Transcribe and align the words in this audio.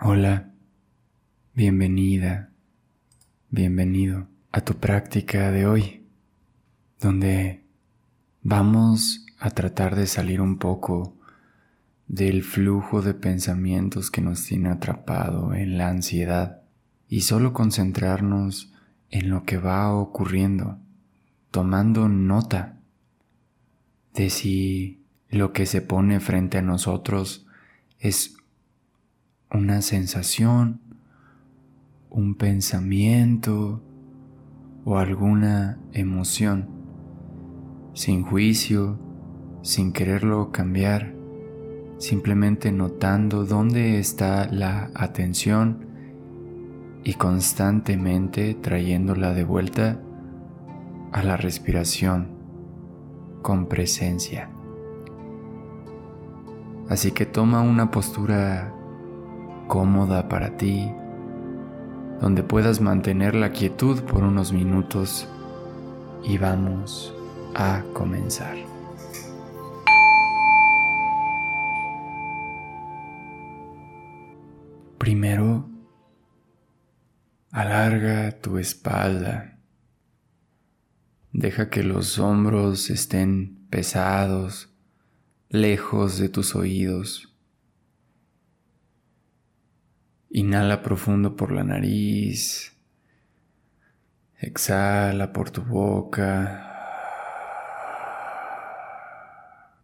Hola, 0.00 0.52
bienvenida, 1.54 2.52
bienvenido 3.50 4.28
a 4.52 4.60
tu 4.60 4.74
práctica 4.74 5.50
de 5.50 5.66
hoy, 5.66 6.06
donde 7.00 7.64
vamos 8.40 9.26
a 9.40 9.50
tratar 9.50 9.96
de 9.96 10.06
salir 10.06 10.40
un 10.40 10.58
poco 10.58 11.16
del 12.06 12.44
flujo 12.44 13.02
de 13.02 13.12
pensamientos 13.12 14.12
que 14.12 14.20
nos 14.20 14.44
tiene 14.44 14.68
atrapado 14.68 15.52
en 15.52 15.78
la 15.78 15.88
ansiedad 15.88 16.62
y 17.08 17.22
solo 17.22 17.52
concentrarnos 17.52 18.72
en 19.10 19.28
lo 19.30 19.42
que 19.42 19.58
va 19.58 19.92
ocurriendo, 19.92 20.78
tomando 21.50 22.08
nota 22.08 22.78
de 24.14 24.30
si 24.30 25.02
lo 25.28 25.52
que 25.52 25.66
se 25.66 25.82
pone 25.82 26.20
frente 26.20 26.58
a 26.58 26.62
nosotros 26.62 27.48
es 27.98 28.37
una 29.50 29.80
sensación, 29.82 30.80
un 32.10 32.34
pensamiento 32.34 33.82
o 34.84 34.98
alguna 34.98 35.78
emoción, 35.92 36.68
sin 37.94 38.22
juicio, 38.22 38.98
sin 39.62 39.92
quererlo 39.92 40.52
cambiar, 40.52 41.14
simplemente 41.98 42.72
notando 42.72 43.44
dónde 43.44 43.98
está 43.98 44.46
la 44.50 44.90
atención 44.94 45.86
y 47.04 47.14
constantemente 47.14 48.54
trayéndola 48.54 49.32
de 49.32 49.44
vuelta 49.44 50.00
a 51.12 51.22
la 51.22 51.36
respiración 51.36 52.28
con 53.42 53.66
presencia. 53.66 54.50
Así 56.88 57.12
que 57.12 57.26
toma 57.26 57.60
una 57.62 57.90
postura 57.90 58.74
cómoda 59.68 60.28
para 60.28 60.56
ti, 60.56 60.90
donde 62.20 62.42
puedas 62.42 62.80
mantener 62.80 63.34
la 63.34 63.50
quietud 63.50 64.02
por 64.02 64.24
unos 64.24 64.52
minutos 64.52 65.28
y 66.24 66.38
vamos 66.38 67.14
a 67.54 67.84
comenzar. 67.92 68.56
Primero, 74.98 75.68
alarga 77.50 78.40
tu 78.40 78.58
espalda. 78.58 79.58
Deja 81.32 81.70
que 81.70 81.82
los 81.82 82.18
hombros 82.18 82.90
estén 82.90 83.66
pesados, 83.70 84.74
lejos 85.48 86.18
de 86.18 86.28
tus 86.28 86.56
oídos. 86.56 87.27
Inhala 90.30 90.82
profundo 90.82 91.36
por 91.36 91.52
la 91.52 91.64
nariz. 91.64 92.76
Exhala 94.38 95.32
por 95.32 95.50
tu 95.50 95.62
boca. 95.62 96.64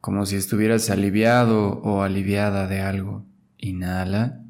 Como 0.00 0.26
si 0.26 0.36
estuvieras 0.36 0.90
aliviado 0.90 1.80
o 1.82 2.02
aliviada 2.02 2.66
de 2.66 2.80
algo. 2.80 3.24
Inhala. 3.56 4.40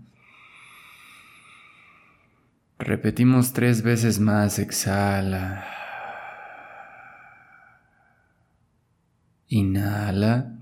Repetimos 2.79 3.53
tres 3.53 3.83
veces 3.83 4.19
más. 4.19 4.59
Exhala. 4.59 5.67
Inhala. 9.49 10.57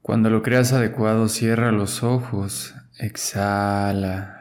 Cuando 0.00 0.30
lo 0.30 0.42
creas 0.42 0.72
adecuado, 0.72 1.28
cierra 1.28 1.70
los 1.70 2.02
ojos 2.02 2.74
Exhala. 3.00 4.36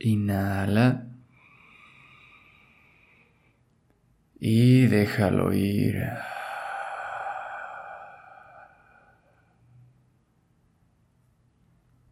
Inhala. 0.00 1.06
Y 4.40 4.86
déjalo 4.86 5.52
ir. 5.52 6.02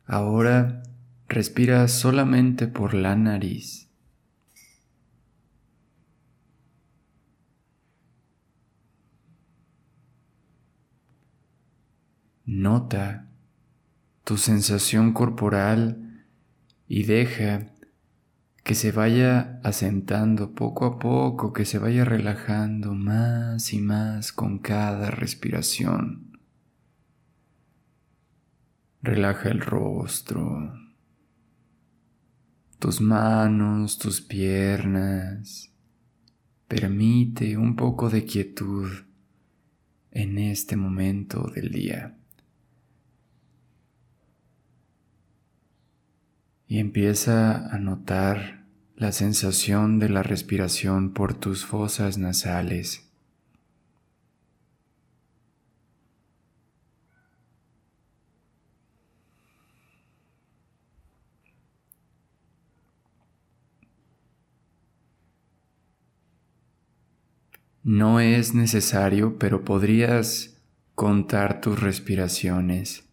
Ahora 0.06 0.84
respira 1.26 1.88
solamente 1.88 2.68
por 2.68 2.94
la 2.94 3.16
nariz. 3.16 3.91
Nota 12.54 13.30
tu 14.24 14.36
sensación 14.36 15.14
corporal 15.14 16.26
y 16.86 17.04
deja 17.04 17.72
que 18.62 18.74
se 18.74 18.92
vaya 18.92 19.58
asentando 19.64 20.52
poco 20.52 20.84
a 20.84 20.98
poco, 20.98 21.54
que 21.54 21.64
se 21.64 21.78
vaya 21.78 22.04
relajando 22.04 22.94
más 22.94 23.72
y 23.72 23.80
más 23.80 24.34
con 24.34 24.58
cada 24.58 25.10
respiración. 25.10 26.38
Relaja 29.00 29.48
el 29.48 29.62
rostro, 29.62 30.74
tus 32.78 33.00
manos, 33.00 33.96
tus 33.96 34.20
piernas. 34.20 35.72
Permite 36.69 37.56
un 37.56 37.76
poco 37.76 38.10
de 38.10 38.26
quietud 38.26 38.90
en 40.10 40.36
este 40.36 40.76
momento 40.76 41.50
del 41.54 41.72
día. 41.72 42.19
Y 46.72 46.78
empieza 46.78 47.68
a 47.68 47.78
notar 47.78 48.64
la 48.96 49.12
sensación 49.12 49.98
de 49.98 50.08
la 50.08 50.22
respiración 50.22 51.12
por 51.12 51.34
tus 51.34 51.66
fosas 51.66 52.16
nasales. 52.16 53.12
No 67.82 68.18
es 68.18 68.54
necesario, 68.54 69.38
pero 69.38 69.62
podrías 69.62 70.56
contar 70.94 71.60
tus 71.60 71.78
respiraciones. 71.78 73.11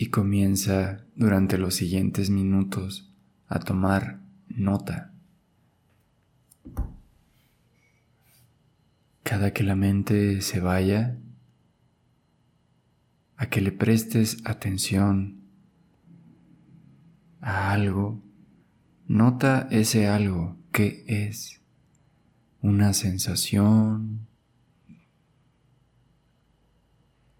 Y 0.00 0.06
comienza 0.06 1.04
durante 1.14 1.58
los 1.58 1.74
siguientes 1.74 2.30
minutos 2.30 3.12
a 3.48 3.58
tomar 3.58 4.22
nota. 4.48 5.12
Cada 9.22 9.52
que 9.52 9.62
la 9.62 9.76
mente 9.76 10.40
se 10.40 10.58
vaya, 10.58 11.18
a 13.36 13.50
que 13.50 13.60
le 13.60 13.72
prestes 13.72 14.38
atención 14.46 15.42
a 17.42 17.70
algo, 17.70 18.22
nota 19.06 19.68
ese 19.70 20.08
algo 20.08 20.56
que 20.72 21.04
es 21.08 21.60
una 22.62 22.94
sensación, 22.94 24.26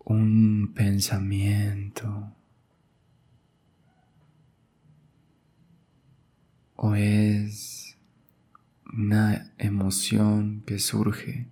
un 0.05 0.75
pensamiento, 0.75 2.37
o 6.83 6.95
es 6.95 7.99
una 8.91 9.53
emoción 9.59 10.63
que 10.65 10.79
surge. 10.79 11.47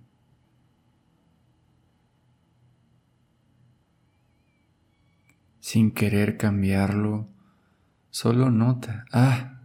Sin 5.59 5.91
querer 5.91 6.35
cambiarlo, 6.37 7.29
solo 8.09 8.49
nota, 8.49 9.05
ah, 9.11 9.61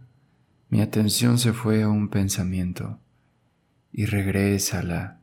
mi 0.69 0.81
atención 0.81 1.39
se 1.39 1.51
fue 1.51 1.81
a 1.81 1.89
un 1.89 2.09
pensamiento 2.09 2.99
y 3.91 4.05
regrésala 4.05 5.19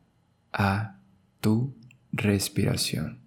a 0.52 0.98
tu 1.40 1.72
respiración. 2.10 3.21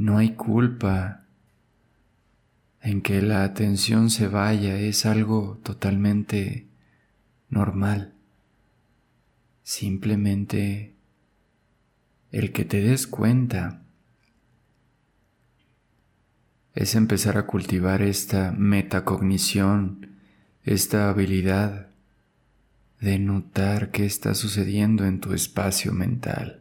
No 0.00 0.16
hay 0.16 0.30
culpa 0.30 1.26
en 2.80 3.02
que 3.02 3.20
la 3.20 3.44
atención 3.44 4.08
se 4.08 4.28
vaya, 4.28 4.78
es 4.78 5.04
algo 5.04 5.60
totalmente 5.62 6.68
normal. 7.50 8.14
Simplemente 9.62 10.94
el 12.32 12.50
que 12.50 12.64
te 12.64 12.80
des 12.80 13.06
cuenta 13.06 13.82
es 16.74 16.94
empezar 16.94 17.36
a 17.36 17.44
cultivar 17.44 18.00
esta 18.00 18.52
metacognición, 18.52 20.16
esta 20.64 21.10
habilidad 21.10 21.88
de 23.02 23.18
notar 23.18 23.90
qué 23.90 24.06
está 24.06 24.34
sucediendo 24.34 25.04
en 25.04 25.20
tu 25.20 25.34
espacio 25.34 25.92
mental. 25.92 26.59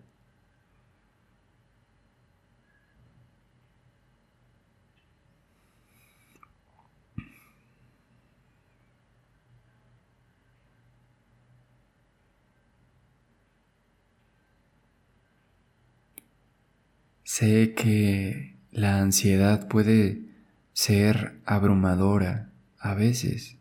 Sé 17.40 17.74
que 17.74 18.58
la 18.70 19.00
ansiedad 19.00 19.70
puede 19.70 20.26
ser 20.74 21.40
abrumadora 21.46 22.52
a 22.78 22.96
veces. 22.96 23.56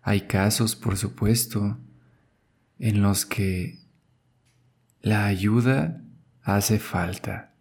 Hay 0.00 0.22
casos, 0.22 0.76
por 0.76 0.96
supuesto, 0.96 1.78
en 2.78 3.02
los 3.02 3.26
que 3.26 3.80
la 5.02 5.26
ayuda 5.26 6.02
hace 6.40 6.78
falta. 6.78 7.52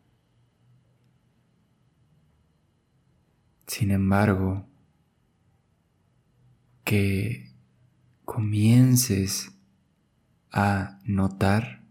Sin 3.65 3.91
embargo, 3.91 4.65
que 6.85 7.51
comiences 8.24 9.51
a 10.50 11.01
notar 11.03 11.87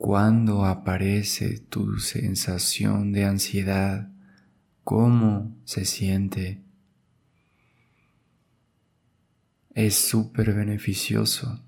cuando 0.00 0.64
aparece 0.64 1.58
tu 1.58 1.98
sensación 1.98 3.12
de 3.12 3.26
ansiedad, 3.26 4.10
cómo 4.82 5.54
se 5.66 5.84
siente. 5.84 6.62
Es 9.74 9.96
súper 9.96 10.54
beneficioso 10.54 11.62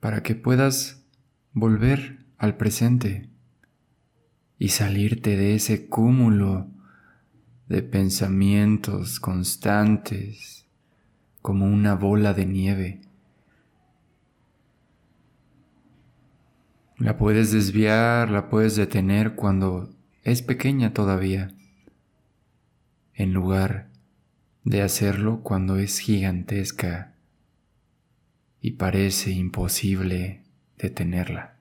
para 0.00 0.22
que 0.22 0.34
puedas 0.34 1.04
volver 1.52 2.24
al 2.38 2.56
presente 2.56 3.28
y 4.58 4.70
salirte 4.70 5.36
de 5.36 5.56
ese 5.56 5.88
cúmulo 5.88 6.70
de 7.68 7.82
pensamientos 7.82 9.20
constantes 9.20 10.64
como 11.42 11.66
una 11.66 11.94
bola 11.94 12.32
de 12.32 12.46
nieve. 12.46 13.05
La 16.98 17.18
puedes 17.18 17.52
desviar, 17.52 18.30
la 18.30 18.48
puedes 18.48 18.74
detener 18.74 19.34
cuando 19.34 19.94
es 20.22 20.40
pequeña 20.40 20.94
todavía, 20.94 21.54
en 23.12 23.34
lugar 23.34 23.88
de 24.64 24.80
hacerlo 24.80 25.42
cuando 25.42 25.76
es 25.76 25.98
gigantesca 25.98 27.14
y 28.62 28.72
parece 28.72 29.30
imposible 29.30 30.42
detenerla. 30.78 31.55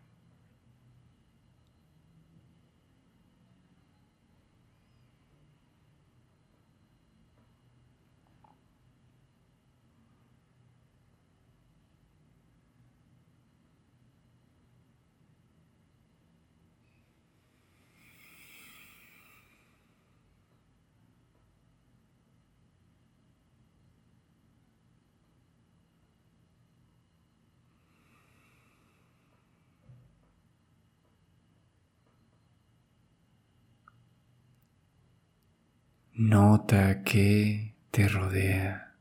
Nota 36.17 37.03
que 37.03 37.75
te 37.91 38.07
rodea, 38.07 38.95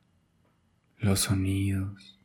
los 0.98 1.20
sonidos. 1.20 2.18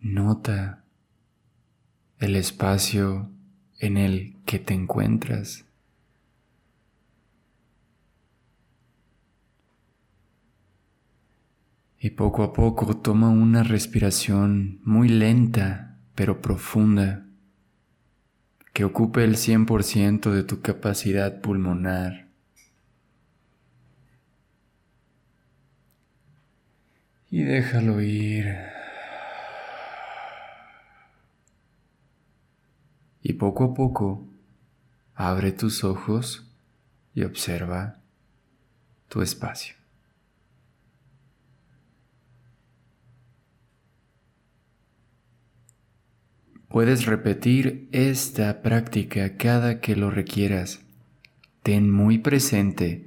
Nota 0.00 0.86
el 2.18 2.34
espacio 2.36 3.30
en 3.78 3.98
el 3.98 4.38
que 4.46 4.58
te 4.58 4.72
encuentras. 4.72 5.66
Y 11.98 12.08
poco 12.08 12.42
a 12.42 12.54
poco 12.54 12.96
toma 12.96 13.28
una 13.28 13.62
respiración 13.62 14.80
muy 14.82 15.10
lenta 15.10 15.98
pero 16.14 16.40
profunda 16.40 17.26
que 18.74 18.84
ocupe 18.84 19.22
el 19.22 19.36
100% 19.36 20.32
de 20.32 20.42
tu 20.42 20.60
capacidad 20.60 21.40
pulmonar. 21.40 22.26
Y 27.30 27.44
déjalo 27.44 28.02
ir. 28.02 28.56
Y 33.22 33.34
poco 33.34 33.64
a 33.64 33.74
poco, 33.74 34.28
abre 35.14 35.52
tus 35.52 35.84
ojos 35.84 36.52
y 37.14 37.22
observa 37.22 38.00
tu 39.08 39.22
espacio. 39.22 39.83
Puedes 46.74 47.06
repetir 47.06 47.86
esta 47.92 48.60
práctica 48.60 49.36
cada 49.36 49.80
que 49.80 49.94
lo 49.94 50.10
requieras. 50.10 50.80
Ten 51.62 51.88
muy 51.88 52.18
presente 52.18 53.06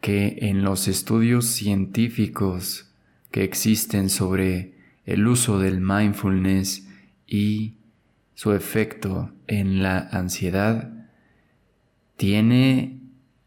que 0.00 0.38
en 0.40 0.64
los 0.64 0.88
estudios 0.88 1.44
científicos 1.44 2.90
que 3.32 3.44
existen 3.44 4.08
sobre 4.08 4.72
el 5.04 5.28
uso 5.28 5.58
del 5.58 5.82
mindfulness 5.82 6.88
y 7.26 7.74
su 8.34 8.54
efecto 8.54 9.30
en 9.46 9.82
la 9.82 9.98
ansiedad 9.98 10.90
tiene 12.16 12.98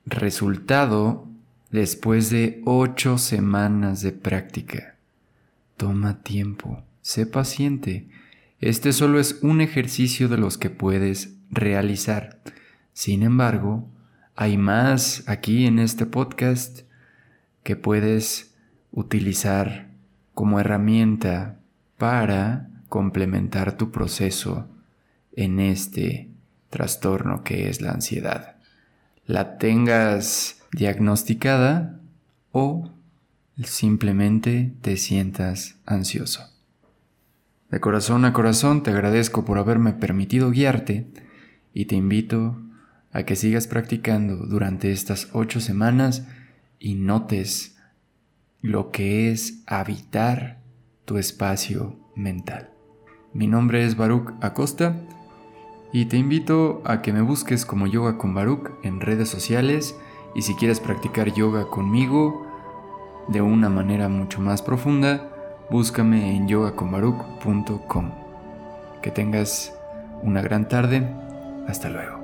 resultado 0.06 1.28
después 1.72 2.30
de 2.30 2.62
ocho 2.66 3.18
semanas 3.18 4.04
de 4.04 4.12
práctica. 4.12 4.96
Toma 5.76 6.22
tiempo, 6.22 6.84
sé 7.02 7.26
paciente 7.26 8.06
este 8.70 8.94
solo 8.94 9.20
es 9.20 9.40
un 9.42 9.60
ejercicio 9.60 10.30
de 10.30 10.38
los 10.38 10.58
que 10.58 10.70
puedes 10.70 11.34
realizar. 11.52 12.40
Sin 12.94 13.22
embargo, 13.22 13.90
hay 14.38 14.58
más 14.58 15.26
aquí 15.28 15.66
en 15.66 15.80
este 15.80 16.06
podcast 16.06 16.84
que 17.64 17.76
puedes 17.76 18.56
utilizar 18.94 19.90
como 20.34 20.62
herramienta 20.62 21.60
para 21.98 22.70
complementar 22.88 23.76
tu 23.76 23.92
proceso 23.92 24.70
en 25.36 25.60
este 25.60 26.30
trastorno 26.70 27.44
que 27.44 27.68
es 27.68 27.82
la 27.82 27.92
ansiedad. 27.92 28.56
La 29.26 29.58
tengas 29.58 30.64
diagnosticada 30.72 32.00
o 32.54 32.90
simplemente 33.62 34.74
te 34.80 34.96
sientas 34.96 35.76
ansioso. 35.86 36.53
De 37.74 37.80
corazón 37.80 38.24
a 38.24 38.34
corazón 38.34 38.84
te 38.84 38.92
agradezco 38.92 39.46
por 39.46 39.58
haberme 39.58 39.94
permitido 39.94 40.52
guiarte 40.52 41.08
y 41.74 41.86
te 41.86 41.96
invito 41.96 42.62
a 43.12 43.24
que 43.24 43.36
sigas 43.36 43.66
practicando 43.66 44.46
durante 44.46 44.92
estas 44.92 45.30
ocho 45.34 45.60
semanas 45.60 46.28
y 46.78 46.94
notes 46.94 47.76
lo 48.62 48.92
que 48.92 49.32
es 49.32 49.64
habitar 49.66 50.60
tu 51.06 51.18
espacio 51.18 51.98
mental. 52.16 52.70
Mi 53.34 53.48
nombre 53.48 53.84
es 53.84 53.98
Baruch 53.98 54.34
Acosta 54.40 54.96
y 55.92 56.06
te 56.06 56.18
invito 56.18 56.84
a 56.86 57.02
que 57.02 57.12
me 57.12 57.22
busques 57.22 57.66
como 57.66 57.88
Yoga 57.88 58.20
con 58.20 58.36
Baruch 58.36 58.70
en 58.84 59.02
redes 59.02 59.30
sociales 59.30 59.96
y 60.36 60.44
si 60.44 60.54
quieres 60.54 60.80
practicar 60.80 61.34
yoga 61.34 61.72
conmigo 61.72 62.46
de 63.30 63.42
una 63.42 63.70
manera 63.70 64.10
mucho 64.10 64.42
más 64.42 64.62
profunda, 64.62 65.33
búscame 65.70 66.36
en 66.36 66.48
yogaconbaruch.com. 66.48 68.12
Que 69.02 69.12
tengas 69.12 69.74
una 70.22 70.42
gran 70.42 70.68
tarde. 70.68 71.08
Hasta 71.68 71.90
luego. 71.90 72.23